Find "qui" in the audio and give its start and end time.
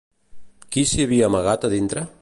0.75-0.85